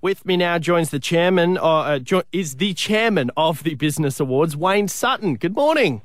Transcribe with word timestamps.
With 0.00 0.24
me 0.24 0.36
now 0.36 0.60
joins 0.60 0.90
the 0.90 1.00
chairman, 1.00 1.58
uh, 1.58 1.60
uh, 1.62 1.98
jo- 1.98 2.22
is 2.30 2.56
the 2.56 2.72
chairman 2.72 3.32
of 3.36 3.64
the 3.64 3.74
Business 3.74 4.20
Awards, 4.20 4.56
Wayne 4.56 4.86
Sutton. 4.86 5.34
Good 5.34 5.56
morning. 5.56 6.02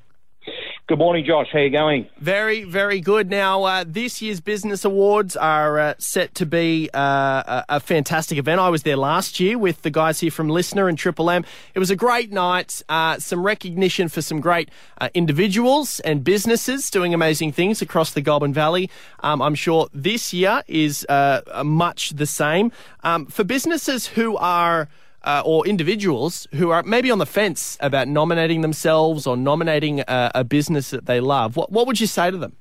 Good 0.86 0.98
morning, 0.98 1.24
Josh. 1.24 1.48
How 1.54 1.60
are 1.60 1.64
you 1.64 1.70
going? 1.70 2.10
Very, 2.20 2.66
very 2.66 3.00
good. 3.00 3.30
Now, 3.30 3.64
uh, 3.64 3.86
this 3.88 4.22
year's 4.22 4.42
Business 4.42 4.84
Awards 4.84 5.38
are 5.38 5.80
uh, 5.80 5.94
set 5.98 6.36
to 6.36 6.46
be 6.46 6.90
uh, 6.94 7.00
a, 7.00 7.66
a, 7.70 7.80
fantastic 7.80 8.38
event. 8.38 8.60
I 8.60 8.68
was 8.68 8.84
there 8.84 8.98
last 8.98 9.40
year 9.40 9.58
with 9.58 9.84
the 9.84 9.90
guys 9.90 10.20
here 10.20 10.30
from 10.30 10.50
Listener 10.50 10.90
and 10.90 10.98
Triple 10.98 11.30
M. 11.30 11.46
It 11.74 11.80
was 11.80 11.90
a 11.90 11.96
great 11.96 12.34
night. 12.34 12.84
Uh, 12.90 13.18
some 13.18 13.46
recognition 13.46 14.10
for 14.10 14.22
some 14.22 14.42
great 14.42 14.70
uh, 15.00 15.08
individuals 15.14 16.02
and 16.02 16.22
businesses 16.22 16.90
doing 16.90 17.14
amazing 17.14 17.54
things 17.54 17.82
across 17.82 18.12
the 18.12 18.22
Goulburn 18.22 18.54
Valley. 18.54 18.90
Um, 19.22 19.42
I'm 19.42 19.56
sure 19.56 19.88
this 19.94 20.34
year 20.34 20.64
is 20.68 21.06
uh, 21.08 21.64
much 21.64 22.10
the 22.10 22.26
same. 22.26 22.74
Um, 23.06 23.26
for 23.28 23.46
businesses 23.46 24.08
who 24.08 24.36
are 24.36 24.90
uh, 25.24 25.42
or 25.46 25.66
individuals 25.68 26.48
who 26.54 26.70
are 26.70 26.84
maybe 26.84 27.12
on 27.12 27.20
the 27.20 27.26
fence 27.26 27.78
about 27.80 28.08
nominating 28.08 28.62
themselves 28.62 29.26
or 29.26 29.38
nominating 29.38 30.02
a, 30.02 30.32
a 30.36 30.44
business 30.44 30.90
that 30.90 31.06
they 31.06 31.20
love, 31.20 31.56
what, 31.56 31.72
what 31.72 31.88
would 31.88 32.00
you 32.00 32.08
say 32.08 32.30
to 32.32 32.38
them? 32.38 32.56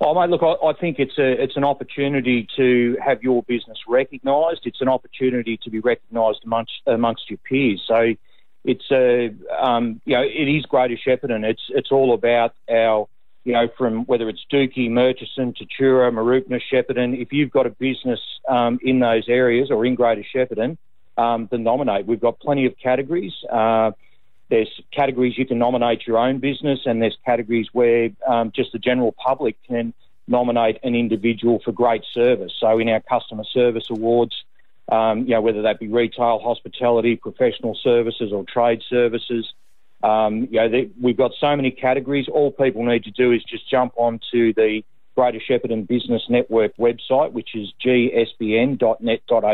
Oh, 0.00 0.14
mate, 0.14 0.30
look, 0.30 0.42
I, 0.42 0.66
I, 0.66 0.72
think 0.74 0.98
it's 0.98 1.18
a 1.18 1.42
it's 1.42 1.56
an 1.56 1.64
opportunity 1.64 2.46
to 2.56 2.96
have 3.04 3.22
your 3.22 3.42
business 3.42 3.78
recognised. 3.88 4.60
It's 4.64 4.80
an 4.80 4.88
opportunity 4.88 5.58
to 5.64 5.70
be 5.70 5.80
recognised 5.80 6.40
amongst 6.44 6.72
amongst 6.86 7.30
your 7.30 7.38
peers. 7.38 7.82
So 7.86 8.14
it's 8.64 8.84
a 8.92 9.34
um, 9.60 10.00
you 10.04 10.14
know 10.14 10.22
it 10.22 10.48
is 10.48 10.66
Greater 10.66 10.96
Shepparton. 10.96 11.44
It's 11.44 11.62
it's 11.70 11.90
all 11.90 12.12
about 12.12 12.54
our 12.70 13.08
you 13.44 13.54
know 13.54 13.68
from 13.78 14.04
whether 14.04 14.28
it's 14.28 14.44
Dookie, 14.52 14.90
Murchison, 14.90 15.54
Tatura, 15.54 16.12
Mooroopna, 16.12 16.60
Shepparton. 16.70 17.20
If 17.20 17.32
you've 17.32 17.50
got 17.50 17.66
a 17.66 17.70
business 17.70 18.20
um, 18.48 18.78
in 18.82 19.00
those 19.00 19.24
areas 19.28 19.70
or 19.70 19.84
in 19.86 19.94
Greater 19.94 20.24
Shepparton, 20.34 20.76
um, 21.18 21.48
than 21.50 21.64
nominate. 21.64 22.06
We've 22.06 22.20
got 22.20 22.38
plenty 22.40 22.64
of 22.64 22.78
categories. 22.78 23.34
Uh, 23.50 23.90
there's 24.48 24.80
categories 24.92 25.36
you 25.36 25.44
can 25.44 25.58
nominate 25.58 26.06
your 26.06 26.16
own 26.16 26.38
business, 26.38 26.80
and 26.86 27.02
there's 27.02 27.18
categories 27.26 27.66
where 27.72 28.10
um, 28.26 28.50
just 28.54 28.72
the 28.72 28.78
general 28.78 29.12
public 29.12 29.56
can 29.66 29.92
nominate 30.26 30.78
an 30.82 30.94
individual 30.94 31.60
for 31.64 31.72
great 31.72 32.04
service. 32.12 32.52
So 32.58 32.78
in 32.78 32.88
our 32.88 33.00
customer 33.00 33.44
service 33.44 33.90
awards, 33.90 34.44
um, 34.90 35.24
you 35.24 35.30
know, 35.30 35.42
whether 35.42 35.62
that 35.62 35.78
be 35.78 35.88
retail, 35.88 36.38
hospitality, 36.38 37.16
professional 37.16 37.74
services, 37.82 38.32
or 38.32 38.44
trade 38.44 38.82
services, 38.88 39.52
um, 40.02 40.48
you 40.50 40.60
know, 40.60 40.68
they, 40.68 40.88
we've 41.00 41.16
got 41.16 41.32
so 41.38 41.54
many 41.56 41.70
categories. 41.70 42.26
All 42.28 42.50
people 42.50 42.84
need 42.86 43.04
to 43.04 43.10
do 43.10 43.32
is 43.32 43.42
just 43.44 43.68
jump 43.68 43.92
onto 43.96 44.54
the 44.54 44.82
Greater 45.14 45.40
Shepparton 45.40 45.86
Business 45.86 46.22
Network 46.30 46.76
website, 46.76 47.32
which 47.32 47.54
is 47.54 47.72
gsbn.net.au 47.84 49.48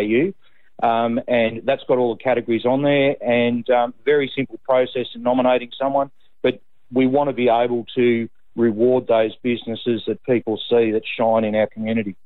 um, 0.82 1.20
and 1.28 1.62
that's 1.64 1.82
got 1.84 1.98
all 1.98 2.14
the 2.14 2.22
categories 2.22 2.64
on 2.64 2.82
there 2.82 3.16
and 3.22 3.68
um, 3.70 3.94
very 4.04 4.30
simple 4.34 4.58
process 4.64 5.06
in 5.14 5.22
nominating 5.22 5.70
someone. 5.78 6.10
But 6.42 6.60
we 6.92 7.06
want 7.06 7.28
to 7.28 7.32
be 7.32 7.48
able 7.48 7.86
to 7.94 8.28
reward 8.56 9.06
those 9.06 9.34
businesses 9.42 10.02
that 10.06 10.22
people 10.24 10.60
see 10.68 10.92
that 10.92 11.02
shine 11.16 11.44
in 11.44 11.54
our 11.54 11.66
community. 11.66 12.16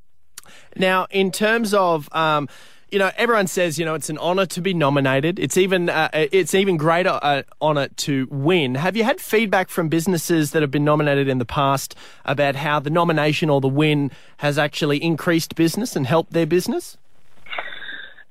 Now, 0.77 1.07
in 1.11 1.31
terms 1.31 1.75
of 1.75 2.09
um, 2.13 2.49
you 2.91 2.99
know, 2.99 3.11
everyone 3.17 3.47
says 3.47 3.79
you 3.79 3.85
know 3.85 3.95
it's 3.95 4.09
an 4.09 4.19
honour 4.19 4.47
to 4.47 4.63
be 4.63 4.73
nominated. 4.73 5.39
It's 5.39 5.57
even 5.57 5.91
uh, 5.91 6.09
it's 6.13 6.55
even 6.55 6.77
greater 6.79 7.19
uh, 7.23 7.43
honour 7.61 7.89
to 7.89 8.27
win. 8.31 8.77
Have 8.77 8.97
you 8.97 9.05
had 9.05 9.21
feedback 9.21 9.69
from 9.69 9.89
businesses 9.89 10.53
that 10.53 10.63
have 10.63 10.71
been 10.71 10.85
nominated 10.85 11.29
in 11.29 11.39
the 11.39 11.45
past 11.45 11.95
about 12.25 12.57
how 12.57 12.81
the 12.81 12.91
nomination 12.91 13.51
or 13.51 13.61
the 13.61 13.69
win 13.69 14.11
has 14.39 14.59
actually 14.59 15.03
increased 15.03 15.55
business 15.55 15.97
and 15.97 16.07
helped 16.07 16.33
their 16.33 16.47
business? 16.47 16.97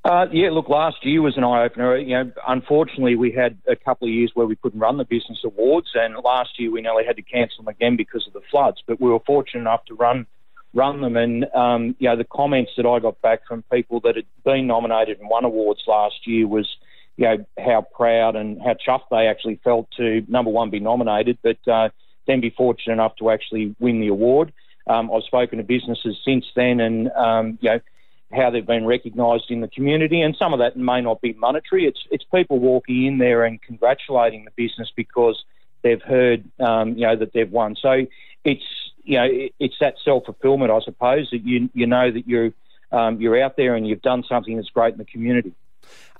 Uh, 0.07 0.25
yeah, 0.31 0.49
look, 0.49 0.69
last 0.69 1.05
year 1.05 1.21
was 1.21 1.35
an 1.35 1.43
eye 1.43 1.65
opener. 1.65 1.97
You 1.97 2.23
know, 2.23 2.31
unfortunately, 2.47 3.17
we 3.17 3.29
had 3.29 3.57
a 3.67 3.75
couple 3.75 4.07
of 4.07 4.13
years 4.13 4.31
where 4.35 4.47
we 4.47 4.55
couldn't 4.55 4.79
run 4.79 4.95
the 4.95 5.03
business 5.03 5.39
awards, 5.43 5.89
and 5.95 6.15
last 6.23 6.51
year 6.57 6.71
we 6.71 6.79
nearly 6.79 7.03
had 7.05 7.17
to 7.17 7.21
cancel 7.21 7.65
them 7.65 7.67
again 7.67 7.97
because 7.97 8.25
of 8.25 8.31
the 8.31 8.39
floods. 8.49 8.81
But 8.87 9.01
we 9.01 9.09
were 9.09 9.19
fortunate 9.27 9.59
enough 9.59 9.83
to 9.87 9.95
run 9.95 10.25
run 10.73 11.01
them, 11.01 11.17
and 11.17 11.53
um, 11.53 11.93
you 11.99 12.07
know, 12.07 12.15
the 12.15 12.23
comments 12.23 12.71
that 12.77 12.85
I 12.85 12.99
got 12.99 13.21
back 13.21 13.41
from 13.45 13.63
people 13.63 13.99
that 14.05 14.15
had 14.15 14.25
been 14.45 14.65
nominated 14.65 15.19
and 15.19 15.27
won 15.29 15.43
awards 15.43 15.81
last 15.87 16.25
year 16.25 16.47
was, 16.47 16.69
you 17.17 17.25
know, 17.25 17.45
how 17.59 17.81
proud 17.81 18.37
and 18.37 18.61
how 18.61 18.75
chuffed 18.75 19.09
they 19.11 19.27
actually 19.27 19.59
felt 19.61 19.89
to 19.97 20.23
number 20.29 20.51
one 20.51 20.69
be 20.69 20.79
nominated, 20.79 21.37
but 21.43 21.57
uh, 21.67 21.89
then 22.27 22.39
be 22.39 22.49
fortunate 22.51 22.93
enough 22.93 23.17
to 23.17 23.29
actually 23.29 23.75
win 23.81 23.99
the 23.99 24.07
award. 24.07 24.53
Um, 24.89 25.11
I've 25.13 25.23
spoken 25.23 25.57
to 25.57 25.65
businesses 25.65 26.17
since 26.23 26.45
then, 26.55 26.79
and 26.79 27.11
um, 27.11 27.57
you 27.59 27.71
know 27.71 27.79
how 28.31 28.49
they've 28.49 28.65
been 28.65 28.85
recognised 28.85 29.49
in 29.49 29.61
the 29.61 29.67
community, 29.67 30.21
and 30.21 30.35
some 30.35 30.53
of 30.53 30.59
that 30.59 30.75
may 30.75 31.01
not 31.01 31.21
be 31.21 31.33
monetary. 31.33 31.85
It's 31.85 31.99
it's 32.11 32.25
people 32.25 32.59
walking 32.59 33.05
in 33.05 33.17
there 33.17 33.45
and 33.45 33.61
congratulating 33.61 34.45
the 34.45 34.51
business 34.51 34.91
because 34.95 35.43
they've 35.81 36.01
heard 36.01 36.43
um, 36.59 36.97
you 36.97 37.07
know 37.07 37.15
that 37.15 37.33
they've 37.33 37.49
won. 37.49 37.75
So 37.81 38.05
it's 38.43 38.63
you 39.03 39.17
know 39.17 39.27
it's 39.59 39.75
that 39.79 39.95
self 40.03 40.25
fulfilment, 40.25 40.71
I 40.71 40.79
suppose, 40.81 41.29
that 41.31 41.45
you 41.45 41.69
you 41.73 41.87
know 41.87 42.11
that 42.11 42.27
you 42.27 42.53
um, 42.91 43.21
you're 43.21 43.41
out 43.41 43.55
there 43.57 43.75
and 43.75 43.87
you've 43.87 44.01
done 44.01 44.23
something 44.27 44.55
that's 44.55 44.69
great 44.69 44.93
in 44.93 44.97
the 44.97 45.05
community. 45.05 45.53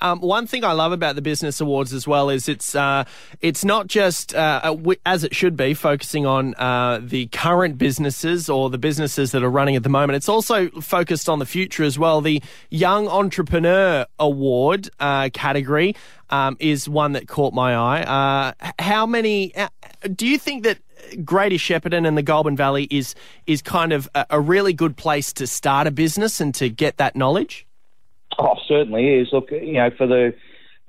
Um, 0.01 0.19
one 0.21 0.47
thing 0.47 0.63
I 0.63 0.73
love 0.73 0.91
about 0.91 1.15
the 1.15 1.21
Business 1.21 1.59
Awards 1.59 1.93
as 1.93 2.07
well 2.07 2.29
is 2.29 2.47
it's 2.47 2.75
uh, 2.75 3.05
it's 3.41 3.65
not 3.65 3.87
just 3.87 4.35
uh, 4.35 4.75
as 5.05 5.23
it 5.23 5.35
should 5.35 5.57
be 5.57 5.73
focusing 5.73 6.25
on 6.25 6.53
uh, 6.55 6.99
the 7.01 7.27
current 7.27 7.77
businesses 7.77 8.49
or 8.49 8.69
the 8.69 8.77
businesses 8.77 9.31
that 9.31 9.43
are 9.43 9.49
running 9.49 9.75
at 9.75 9.83
the 9.83 9.89
moment. 9.89 10.17
It's 10.17 10.29
also 10.29 10.69
focused 10.81 11.29
on 11.29 11.39
the 11.39 11.45
future 11.45 11.83
as 11.83 11.97
well. 11.97 12.21
The 12.21 12.41
Young 12.69 13.07
Entrepreneur 13.07 14.05
Award 14.19 14.89
uh, 14.99 15.29
category 15.33 15.95
um, 16.29 16.57
is 16.59 16.87
one 16.87 17.13
that 17.13 17.27
caught 17.27 17.53
my 17.53 17.75
eye. 17.75 18.01
Uh, 18.03 18.71
how 18.79 19.05
many? 19.05 19.55
Uh, 19.55 19.69
do 20.15 20.27
you 20.27 20.37
think 20.37 20.63
that 20.63 20.77
Greater 21.23 21.55
Shepparton 21.55 22.07
and 22.07 22.17
the 22.17 22.23
Goulburn 22.23 22.55
Valley 22.55 22.87
is 22.89 23.15
is 23.45 23.61
kind 23.61 23.93
of 23.93 24.09
a, 24.13 24.25
a 24.31 24.39
really 24.39 24.73
good 24.73 24.97
place 24.97 25.33
to 25.33 25.47
start 25.47 25.87
a 25.87 25.91
business 25.91 26.41
and 26.41 26.53
to 26.55 26.69
get 26.69 26.97
that 26.97 27.15
knowledge? 27.15 27.66
Oh, 28.39 28.55
certainly 28.67 29.15
is. 29.15 29.29
Look, 29.31 29.51
you 29.51 29.73
know, 29.73 29.89
for 29.97 30.07
the 30.07 30.33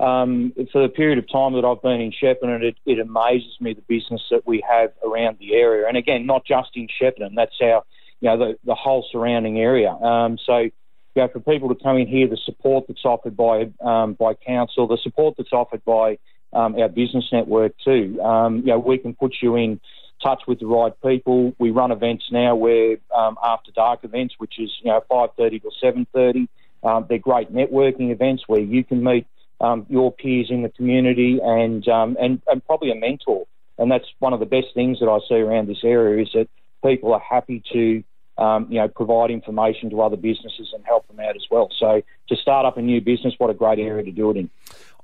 um, 0.00 0.52
for 0.70 0.82
the 0.82 0.88
period 0.88 1.18
of 1.18 1.30
time 1.30 1.54
that 1.54 1.64
I've 1.64 1.82
been 1.82 2.00
in 2.00 2.12
Shepparton, 2.12 2.62
it, 2.62 2.76
it 2.86 3.00
amazes 3.00 3.56
me 3.60 3.74
the 3.74 3.82
business 3.82 4.22
that 4.30 4.46
we 4.46 4.62
have 4.68 4.92
around 5.04 5.38
the 5.40 5.54
area. 5.54 5.88
And 5.88 5.96
again, 5.96 6.24
not 6.24 6.44
just 6.44 6.70
in 6.76 6.86
Shepparton, 7.00 7.34
that's 7.34 7.56
our, 7.60 7.82
you 8.20 8.28
know, 8.28 8.38
the, 8.38 8.58
the 8.64 8.76
whole 8.76 9.04
surrounding 9.10 9.58
area. 9.58 9.90
Um, 9.90 10.38
so, 10.44 10.58
you 10.58 10.72
know, 11.16 11.28
for 11.28 11.40
people 11.40 11.68
to 11.74 11.82
come 11.82 11.96
in 11.96 12.06
here, 12.06 12.28
the 12.28 12.38
support 12.44 12.84
that's 12.86 13.04
offered 13.04 13.36
by 13.36 13.70
um, 13.84 14.14
by 14.14 14.34
council, 14.34 14.86
the 14.86 14.98
support 15.02 15.34
that's 15.36 15.52
offered 15.52 15.84
by 15.84 16.18
um, 16.52 16.76
our 16.76 16.88
business 16.88 17.24
network 17.32 17.72
too. 17.84 18.20
Um, 18.22 18.58
you 18.58 18.66
know, 18.66 18.78
we 18.78 18.98
can 18.98 19.14
put 19.14 19.36
you 19.42 19.56
in 19.56 19.80
touch 20.22 20.42
with 20.46 20.60
the 20.60 20.66
right 20.66 20.92
people. 21.02 21.54
We 21.58 21.70
run 21.70 21.90
events 21.90 22.24
now 22.30 22.54
where 22.54 22.98
um, 23.14 23.36
after 23.42 23.72
dark 23.72 24.04
events, 24.04 24.34
which 24.38 24.60
is 24.60 24.70
you 24.82 24.90
know 24.90 25.02
5:30 25.10 25.62
to 25.62 25.70
7:30. 25.82 26.48
Um, 26.82 27.06
they're 27.08 27.18
great 27.18 27.52
networking 27.52 28.10
events 28.10 28.44
where 28.46 28.60
you 28.60 28.84
can 28.84 29.02
meet 29.02 29.26
um, 29.60 29.86
your 29.88 30.12
peers 30.12 30.48
in 30.50 30.62
the 30.62 30.68
community 30.68 31.40
and, 31.42 31.86
um, 31.88 32.16
and 32.20 32.40
and 32.46 32.64
probably 32.64 32.92
a 32.92 32.94
mentor. 32.94 33.46
And 33.78 33.90
that's 33.90 34.06
one 34.18 34.32
of 34.32 34.40
the 34.40 34.46
best 34.46 34.68
things 34.74 35.00
that 35.00 35.08
I 35.08 35.18
see 35.28 35.36
around 35.36 35.68
this 35.68 35.84
area 35.84 36.22
is 36.22 36.30
that 36.34 36.48
people 36.84 37.12
are 37.12 37.20
happy 37.20 37.62
to 37.72 38.04
um, 38.42 38.66
you 38.70 38.80
know 38.80 38.88
provide 38.88 39.30
information 39.30 39.90
to 39.90 40.00
other 40.00 40.16
businesses 40.16 40.70
and 40.72 40.84
help 40.84 41.06
them 41.08 41.20
out 41.20 41.36
as 41.36 41.46
well. 41.50 41.70
So 41.78 42.02
to 42.28 42.36
start 42.36 42.66
up 42.66 42.76
a 42.76 42.82
new 42.82 43.00
business, 43.00 43.34
what 43.38 43.50
a 43.50 43.54
great 43.54 43.78
area 43.78 44.04
to 44.04 44.12
do 44.12 44.30
it 44.30 44.36
in. 44.36 44.50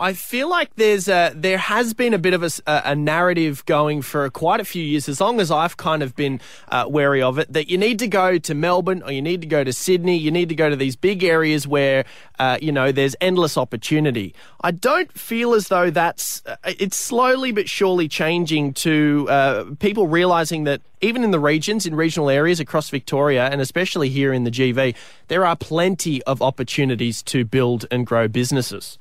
I 0.00 0.12
feel 0.12 0.50
like 0.50 0.74
there's 0.74 1.06
a 1.06 1.32
there 1.36 1.56
has 1.56 1.94
been 1.94 2.14
a 2.14 2.18
bit 2.18 2.34
of 2.34 2.42
a, 2.42 2.50
a 2.66 2.96
narrative 2.96 3.64
going 3.64 4.02
for 4.02 4.28
quite 4.28 4.58
a 4.58 4.64
few 4.64 4.82
years, 4.82 5.08
as 5.08 5.20
long 5.20 5.40
as 5.40 5.52
I've 5.52 5.76
kind 5.76 6.02
of 6.02 6.16
been 6.16 6.40
uh, 6.68 6.86
wary 6.88 7.22
of 7.22 7.38
it, 7.38 7.52
that 7.52 7.70
you 7.70 7.78
need 7.78 8.00
to 8.00 8.08
go 8.08 8.36
to 8.36 8.54
Melbourne 8.54 9.04
or 9.04 9.12
you 9.12 9.22
need 9.22 9.40
to 9.42 9.46
go 9.46 9.62
to 9.62 9.72
Sydney, 9.72 10.16
you 10.16 10.32
need 10.32 10.48
to 10.48 10.56
go 10.56 10.68
to 10.68 10.74
these 10.74 10.96
big 10.96 11.22
areas 11.22 11.68
where 11.68 12.04
uh, 12.40 12.58
you 12.60 12.72
know 12.72 12.90
there's 12.90 13.14
endless 13.20 13.56
opportunity. 13.56 14.34
I 14.62 14.72
don't 14.72 15.12
feel 15.16 15.54
as 15.54 15.68
though 15.68 15.90
that's 15.90 16.42
uh, 16.44 16.56
it's 16.64 16.96
slowly 16.96 17.52
but 17.52 17.68
surely 17.68 18.08
changing 18.08 18.74
to 18.74 19.28
uh, 19.30 19.64
people 19.78 20.08
realizing 20.08 20.64
that 20.64 20.80
even 21.02 21.22
in 21.22 21.30
the 21.30 21.38
regions, 21.38 21.86
in 21.86 21.94
regional 21.94 22.30
areas 22.30 22.58
across 22.58 22.90
Victoria, 22.90 23.46
and 23.46 23.60
especially 23.60 24.08
here 24.08 24.32
in 24.32 24.42
the 24.42 24.50
GV, 24.50 24.96
there 25.28 25.46
are 25.46 25.54
plenty 25.54 26.20
of 26.24 26.42
opportunities 26.42 27.22
to 27.22 27.44
build 27.44 27.86
and 27.92 28.04
grow 28.04 28.26
businesses. 28.26 28.98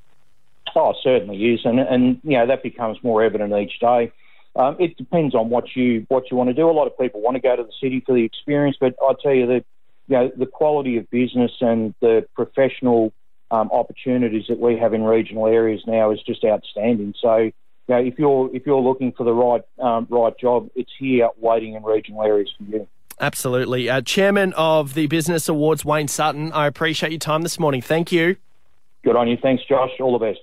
Oh, 0.76 0.94
certainly 1.04 1.38
is, 1.54 1.62
and 1.66 1.80
and 1.80 2.20
you 2.24 2.38
know 2.38 2.48
that 2.48 2.64
becomes 2.64 2.98
more 3.04 3.24
evident 3.24 3.54
each 3.54 3.80
day. 3.80 4.12
Um, 4.56 4.76
it 4.80 4.98
depends 4.98 5.34
on 5.34 5.50
what 5.50 5.76
you 5.76 6.06
what 6.10 6.30
you 6.30 6.38
want 6.38 6.50
to 6.50 6.54
do. 6.54 6.70
A 6.70 6.72
lot 6.72 6.88
of 6.88 6.98
people 6.98 7.22
want 7.22 7.36
to 7.36 7.42
go 7.42 7.56
to 7.56 7.64
the 7.64 7.72
city 7.82 8.04
for 8.06 8.14
the 8.14 8.24
experience, 8.24 8.78
but 8.80 8.96
I 9.02 9.14
tell 9.22 9.34
you 9.34 9.48
that 9.48 9.66
you 10.08 10.18
know 10.18 10.32
the 10.36 10.46
quality 10.46 10.98
of 10.98 11.10
business 11.10 11.52
and 11.62 11.94
the 12.02 12.26
professional 12.36 13.14
um, 13.52 13.70
opportunities 13.72 14.46
that 14.50 14.60
we 14.60 14.78
have 14.78 14.94
in 14.94 15.04
regional 15.04 15.48
areas 15.48 15.82
now 15.86 16.12
is 16.12 16.22
just 16.22 16.44
outstanding. 16.44 17.14
So, 17.22 17.38
you 17.38 17.54
know, 17.88 17.98
if 17.98 18.18
you're 18.18 18.50
if 18.56 18.66
you're 18.66 18.82
looking 18.82 19.12
for 19.12 19.24
the 19.24 19.34
right 19.34 19.62
um, 19.80 20.08
right 20.10 20.38
job, 20.38 20.70
it's 20.76 20.92
here 21.00 21.30
waiting 21.38 21.76
in 21.76 21.84
regional 21.84 22.24
areas 22.24 22.52
for 22.58 22.64
you. 22.64 22.88
Absolutely, 23.20 23.90
uh, 23.90 24.02
Chairman 24.02 24.54
of 24.54 24.96
the 24.96 25.08
Business 25.08 25.48
Awards, 25.48 25.86
Wayne 25.86 26.08
Sutton. 26.08 26.52
I 26.52 26.66
appreciate 26.68 27.12
your 27.12 27.20
time 27.20 27.44
this 27.44 27.60
morning. 27.60 27.82
Thank 27.82 28.12
you. 28.12 28.38
Good 29.04 29.16
on 29.16 29.28
you. 29.28 29.38
Thanks, 29.38 29.64
Josh. 29.68 29.92
All 30.00 30.18
the 30.18 30.26
best. 30.26 30.40